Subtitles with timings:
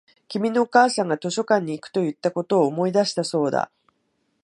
[0.29, 3.69] 君のお母さんが図書館に行くと言ったことを思い出したそうだ